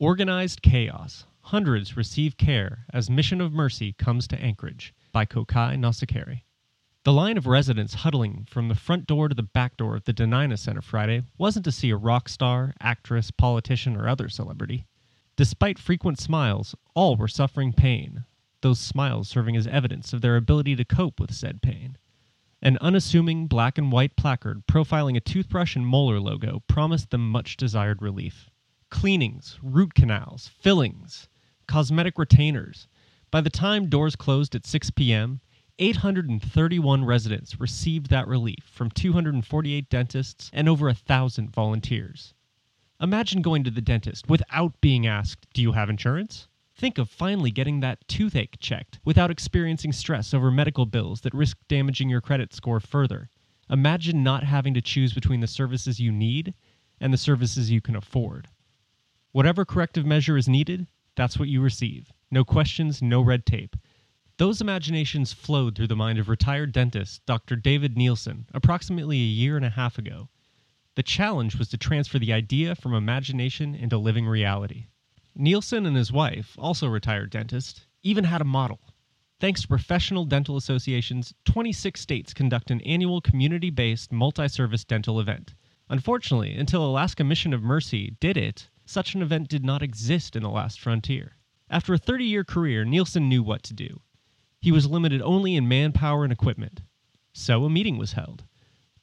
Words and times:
Organized 0.00 0.62
Chaos. 0.62 1.26
Hundreds 1.40 1.96
receive 1.96 2.36
care 2.36 2.86
as 2.92 3.10
Mission 3.10 3.40
of 3.40 3.52
Mercy 3.52 3.94
comes 3.94 4.28
to 4.28 4.40
Anchorage 4.40 4.94
by 5.10 5.24
Kokai 5.24 5.76
Nasekari. 5.76 6.42
The 7.02 7.12
line 7.12 7.36
of 7.36 7.48
residents 7.48 7.94
huddling 7.94 8.46
from 8.48 8.68
the 8.68 8.76
front 8.76 9.08
door 9.08 9.28
to 9.28 9.34
the 9.34 9.42
back 9.42 9.76
door 9.76 9.96
of 9.96 10.04
the 10.04 10.14
Dena'ina 10.14 10.56
Center 10.56 10.82
Friday 10.82 11.24
wasn't 11.36 11.64
to 11.64 11.72
see 11.72 11.90
a 11.90 11.96
rock 11.96 12.28
star, 12.28 12.74
actress, 12.80 13.32
politician, 13.32 13.96
or 13.96 14.08
other 14.08 14.28
celebrity. 14.28 14.86
Despite 15.34 15.80
frequent 15.80 16.20
smiles, 16.20 16.76
all 16.94 17.16
were 17.16 17.26
suffering 17.26 17.72
pain, 17.72 18.24
those 18.60 18.78
smiles 18.78 19.28
serving 19.28 19.56
as 19.56 19.66
evidence 19.66 20.12
of 20.12 20.20
their 20.20 20.36
ability 20.36 20.76
to 20.76 20.84
cope 20.84 21.18
with 21.18 21.34
said 21.34 21.60
pain. 21.60 21.98
An 22.62 22.78
unassuming 22.80 23.48
black 23.48 23.76
and 23.76 23.90
white 23.90 24.14
placard 24.14 24.62
profiling 24.68 25.16
a 25.16 25.20
toothbrush 25.20 25.74
and 25.74 25.84
molar 25.84 26.20
logo 26.20 26.62
promised 26.68 27.10
them 27.10 27.28
much 27.28 27.56
desired 27.56 28.00
relief. 28.00 28.48
Cleanings, 28.90 29.58
root 29.62 29.94
canals, 29.94 30.48
fillings, 30.60 31.28
cosmetic 31.66 32.18
retainers. 32.18 32.88
By 33.30 33.40
the 33.40 33.50
time 33.50 33.88
doors 33.88 34.16
closed 34.16 34.54
at 34.54 34.66
6 34.66 34.90
p.m., 34.92 35.40
831 35.78 37.04
residents 37.04 37.60
received 37.60 38.10
that 38.10 38.26
relief 38.26 38.64
from 38.64 38.90
248 38.90 39.88
dentists 39.88 40.50
and 40.52 40.68
over 40.68 40.88
a 40.88 40.94
thousand 40.94 41.50
volunteers. 41.50 42.34
Imagine 43.00 43.42
going 43.42 43.62
to 43.62 43.70
the 43.70 43.80
dentist 43.80 44.28
without 44.28 44.80
being 44.80 45.06
asked, 45.06 45.46
Do 45.52 45.62
you 45.62 45.72
have 45.72 45.88
insurance? 45.88 46.48
Think 46.74 46.98
of 46.98 47.10
finally 47.10 47.50
getting 47.50 47.80
that 47.80 48.06
toothache 48.08 48.58
checked 48.58 48.98
without 49.04 49.30
experiencing 49.30 49.92
stress 49.92 50.32
over 50.32 50.50
medical 50.50 50.86
bills 50.86 51.20
that 51.20 51.34
risk 51.34 51.58
damaging 51.68 52.08
your 52.08 52.20
credit 52.20 52.54
score 52.54 52.80
further. 52.80 53.30
Imagine 53.70 54.22
not 54.22 54.44
having 54.44 54.74
to 54.74 54.80
choose 54.80 55.12
between 55.12 55.40
the 55.40 55.46
services 55.46 56.00
you 56.00 56.10
need 56.10 56.54
and 57.00 57.12
the 57.12 57.18
services 57.18 57.70
you 57.70 57.80
can 57.80 57.94
afford. 57.94 58.48
Whatever 59.38 59.64
corrective 59.64 60.04
measure 60.04 60.36
is 60.36 60.48
needed, 60.48 60.88
that's 61.14 61.38
what 61.38 61.48
you 61.48 61.60
receive. 61.60 62.12
No 62.28 62.42
questions, 62.42 63.00
no 63.00 63.20
red 63.20 63.46
tape. 63.46 63.76
Those 64.36 64.60
imaginations 64.60 65.32
flowed 65.32 65.76
through 65.76 65.86
the 65.86 65.94
mind 65.94 66.18
of 66.18 66.28
retired 66.28 66.72
dentist 66.72 67.24
Dr. 67.24 67.54
David 67.54 67.96
Nielsen 67.96 68.46
approximately 68.52 69.18
a 69.18 69.20
year 69.20 69.54
and 69.54 69.64
a 69.64 69.70
half 69.70 69.96
ago. 69.96 70.28
The 70.96 71.04
challenge 71.04 71.56
was 71.56 71.68
to 71.68 71.76
transfer 71.76 72.18
the 72.18 72.32
idea 72.32 72.74
from 72.74 72.94
imagination 72.94 73.76
into 73.76 73.96
living 73.96 74.26
reality. 74.26 74.86
Nielsen 75.36 75.86
and 75.86 75.96
his 75.96 76.10
wife, 76.10 76.56
also 76.58 76.88
retired 76.88 77.30
dentist, 77.30 77.86
even 78.02 78.24
had 78.24 78.40
a 78.40 78.44
model. 78.44 78.80
Thanks 79.38 79.62
to 79.62 79.68
professional 79.68 80.24
dental 80.24 80.56
associations, 80.56 81.32
26 81.44 82.00
states 82.00 82.34
conduct 82.34 82.72
an 82.72 82.80
annual 82.80 83.20
community 83.20 83.70
based 83.70 84.10
multi 84.10 84.48
service 84.48 84.82
dental 84.82 85.20
event. 85.20 85.54
Unfortunately, 85.88 86.56
until 86.56 86.84
Alaska 86.84 87.22
Mission 87.22 87.54
of 87.54 87.62
Mercy 87.62 88.16
did 88.18 88.36
it, 88.36 88.68
such 88.88 89.14
an 89.14 89.20
event 89.20 89.48
did 89.48 89.64
not 89.64 89.82
exist 89.82 90.34
in 90.34 90.42
the 90.42 90.48
last 90.48 90.80
frontier. 90.80 91.36
After 91.68 91.92
a 91.92 91.98
30 91.98 92.24
year 92.24 92.42
career, 92.42 92.86
Nielsen 92.86 93.28
knew 93.28 93.42
what 93.42 93.62
to 93.64 93.74
do. 93.74 94.00
He 94.60 94.72
was 94.72 94.88
limited 94.88 95.20
only 95.20 95.56
in 95.56 95.68
manpower 95.68 96.24
and 96.24 96.32
equipment. 96.32 96.80
So 97.34 97.66
a 97.66 97.70
meeting 97.70 97.98
was 97.98 98.14
held. 98.14 98.44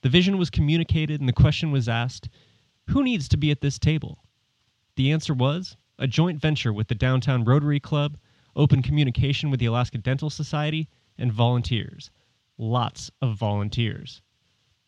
The 0.00 0.08
vision 0.08 0.38
was 0.38 0.48
communicated, 0.48 1.20
and 1.20 1.28
the 1.28 1.34
question 1.34 1.70
was 1.70 1.86
asked 1.86 2.30
Who 2.88 3.02
needs 3.02 3.28
to 3.28 3.36
be 3.36 3.50
at 3.50 3.60
this 3.60 3.78
table? 3.78 4.24
The 4.96 5.12
answer 5.12 5.34
was 5.34 5.76
a 5.98 6.06
joint 6.06 6.40
venture 6.40 6.72
with 6.72 6.88
the 6.88 6.94
Downtown 6.94 7.44
Rotary 7.44 7.78
Club, 7.78 8.16
open 8.56 8.82
communication 8.82 9.50
with 9.50 9.60
the 9.60 9.66
Alaska 9.66 9.98
Dental 9.98 10.30
Society, 10.30 10.88
and 11.18 11.30
volunteers. 11.30 12.10
Lots 12.56 13.10
of 13.20 13.36
volunteers. 13.36 14.22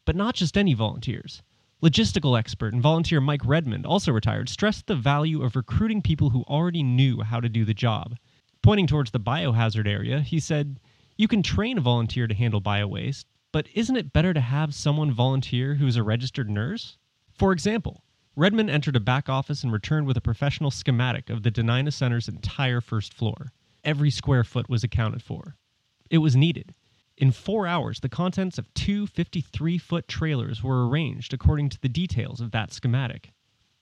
But 0.07 0.17
not 0.17 0.35
just 0.35 0.57
any 0.57 0.73
volunteers. 0.73 1.43
Logistical 1.83 2.39
expert 2.39 2.73
and 2.73 2.83
volunteer 2.83 3.21
Mike 3.21 3.45
Redmond, 3.45 3.85
also 3.85 4.11
retired, 4.11 4.49
stressed 4.49 4.87
the 4.87 4.97
value 4.97 5.43
of 5.43 5.55
recruiting 5.55 6.01
people 6.01 6.31
who 6.31 6.43
already 6.45 6.83
knew 6.83 7.21
how 7.21 7.39
to 7.39 7.51
do 7.51 7.67
the 7.67 7.75
job. 7.75 8.17
Pointing 8.63 8.87
towards 8.87 9.11
the 9.11 9.21
biohazard 9.21 9.87
area, 9.87 10.21
he 10.21 10.41
said, 10.41 10.81
You 11.19 11.29
can 11.29 11.43
train 11.43 11.77
a 11.77 11.83
volunteer 11.83 12.27
to 12.27 12.35
handle 12.35 12.63
biowaste, 12.63 13.27
but 13.53 13.69
isn't 13.75 13.97
it 13.97 14.15
better 14.15 14.33
to 14.33 14.41
have 14.41 14.75
someone 14.75 15.13
volunteer 15.13 15.75
who's 15.75 15.97
a 15.97 16.03
registered 16.03 16.49
nurse? 16.49 16.97
For 17.35 17.53
example, 17.53 18.03
Redmond 18.37 18.71
entered 18.71 18.97
a 18.97 19.01
back 19.01 19.29
office 19.29 19.63
and 19.63 19.71
returned 19.71 20.07
with 20.07 20.17
a 20.17 20.23
professional 20.23 20.71
schematic 20.71 21.29
of 21.29 21.43
the 21.43 21.51
Dena'ina 21.51 21.93
Center's 21.93 22.27
entire 22.27 22.81
first 22.81 23.13
floor. 23.13 23.53
Every 23.85 24.11
square 24.11 24.45
foot 24.45 24.71
was 24.71 24.83
accounted 24.83 25.23
for. 25.23 25.57
It 26.09 26.19
was 26.19 26.37
needed. 26.37 26.73
In 27.17 27.33
four 27.33 27.67
hours, 27.67 28.01
the 28.01 28.11
contents 28.11 28.59
of 28.59 28.73
two 28.75 29.07
53 29.07 29.79
foot 29.79 30.07
trailers 30.07 30.63
were 30.63 30.87
arranged 30.87 31.33
according 31.33 31.71
to 31.71 31.81
the 31.81 31.89
details 31.89 32.43
of 32.43 32.51
that 32.51 32.73
schematic. 32.73 33.33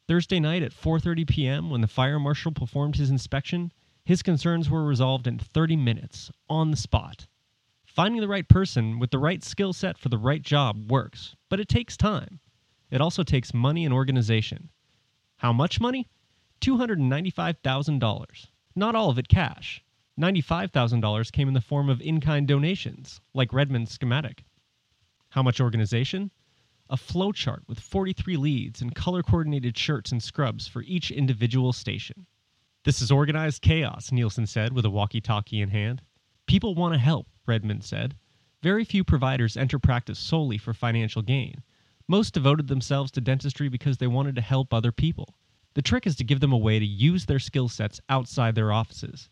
Thursday 0.07 0.39
night 0.39 0.63
at 0.63 0.73
4:30 0.73 1.27
p.m., 1.27 1.71
when 1.71 1.81
the 1.81 1.89
fire 1.89 2.21
marshal 2.21 2.53
performed 2.53 2.95
his 2.95 3.11
inspection, 3.11 3.73
his 4.05 4.23
concerns 4.23 4.71
were 4.71 4.85
resolved 4.85 5.27
in 5.27 5.39
30 5.39 5.77
minutes, 5.77 6.31
on 6.49 6.71
the 6.71 6.77
spot. 6.77 7.27
Finding 7.85 8.21
the 8.21 8.29
right 8.29 8.49
person 8.49 8.99
with 8.99 9.11
the 9.11 9.19
right 9.19 9.43
skill 9.43 9.73
set 9.73 9.99
for 9.99 10.11
the 10.11 10.19
right 10.19 10.43
job 10.43 10.91
works, 10.91 11.35
but 11.49 11.59
it 11.59 11.69
takes 11.69 11.97
time. 11.97 12.39
It 12.91 13.01
also 13.01 13.25
takes 13.25 13.53
money 13.53 13.85
and 13.85 13.93
organization. 13.93 14.71
How 15.39 15.53
much 15.53 15.81
money? 15.81 16.09
$295,000. 16.61 18.47
Not 18.77 18.95
all 18.95 19.11
of 19.11 19.19
it 19.19 19.29
cash. 19.29 19.84
$95,000 20.19 21.33
came 21.33 21.49
in 21.49 21.55
the 21.55 21.61
form 21.61 21.89
of 21.89 22.01
in 22.01 22.21
kind 22.21 22.47
donations, 22.47 23.21
like 23.33 23.53
Redmond's 23.53 23.91
schematic. 23.91 24.45
How 25.31 25.43
much 25.43 25.61
organization? 25.61 26.31
A 26.89 26.97
flowchart 26.97 27.67
with 27.67 27.81
43 27.81 28.37
leads 28.37 28.81
and 28.81 28.95
color 28.95 29.23
coordinated 29.23 29.77
shirts 29.77 30.13
and 30.13 30.23
scrubs 30.23 30.69
for 30.69 30.83
each 30.83 31.11
individual 31.11 31.73
station. 31.73 32.27
This 32.85 33.01
is 33.01 33.11
organized 33.11 33.63
chaos, 33.63 34.13
Nielsen 34.13 34.47
said 34.47 34.73
with 34.73 34.85
a 34.85 34.91
walkie 34.91 35.21
talkie 35.21 35.61
in 35.61 35.71
hand. 35.71 36.03
People 36.47 36.75
want 36.75 36.93
to 36.93 37.01
help, 37.01 37.27
Redmond 37.47 37.83
said. 37.83 38.15
Very 38.63 38.85
few 38.85 39.03
providers 39.03 39.57
enter 39.57 39.79
practice 39.79 40.19
solely 40.19 40.59
for 40.59 40.73
financial 40.73 41.23
gain. 41.23 41.63
Most 42.07 42.35
devoted 42.35 42.69
themselves 42.69 43.11
to 43.13 43.21
dentistry 43.21 43.69
because 43.69 43.97
they 43.97 44.07
wanted 44.07 44.37
to 44.37 44.43
help 44.43 44.73
other 44.73 44.93
people. 44.93 45.35
The 45.73 45.83
trick 45.83 46.07
is 46.07 46.15
to 46.17 46.25
give 46.25 46.41
them 46.41 46.53
a 46.53 46.59
way 46.59 46.79
to 46.79 46.85
use 46.85 47.25
their 47.25 47.39
skill 47.39 47.69
sets 47.69 48.01
outside 48.09 48.55
their 48.55 48.71
offices. 48.71 49.29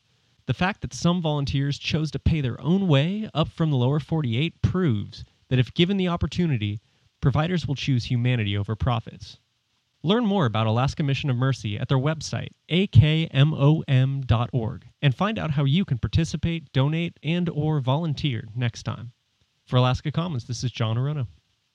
The 0.47 0.55
fact 0.55 0.81
that 0.81 0.93
some 0.93 1.23
volunteers 1.23 1.79
chose 1.79 2.11
to 2.11 2.19
pay 2.19 2.41
their 2.41 2.61
own 2.61 2.89
way 2.89 3.31
up 3.33 3.49
from 3.49 3.71
the 3.71 3.77
lower 3.77 4.01
48 4.01 4.61
proves 4.61 5.25
that 5.49 5.59
if 5.59 5.73
given 5.75 5.97
the 5.97 6.09
opportunity, 6.09 6.81
providers 7.21 7.67
will 7.67 7.75
choose 7.77 8.07
humanity 8.07 8.57
over 8.57 8.75
profits. 8.75 9.39
Learn 10.03 10.27
more 10.27 10.47
about 10.47 10.67
Alaska 10.67 11.05
Mission 11.05 11.31
of 11.31 11.37
Mercy 11.37 11.79
at 11.79 11.89
their 11.89 11.99
website, 11.99 12.49
akmom.org, 12.69 13.25
and 15.01 15.15
find 15.15 15.39
out 15.39 15.53
how 15.53 15.65
you 15.65 15.85
can 15.85 15.99
participate, 15.99 16.73
donate, 16.73 17.21
and 17.23 17.49
or 17.49 17.79
volunteer 17.79 18.49
next 18.57 18.83
time. 18.83 19.13
For 19.65 19.77
Alaska 19.77 20.11
Commons, 20.11 20.47
this 20.47 20.65
is 20.65 20.73
John 20.73 20.97
Arono. 20.97 21.29